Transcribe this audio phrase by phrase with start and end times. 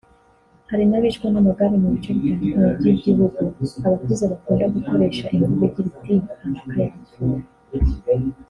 [0.69, 3.37] Hari n’abicwa n’amagare mu bice bitandukanye by’igihugu;
[3.87, 7.37] abakuze bakunda gukoresha imvugo igira iti “Kanaka yapfuye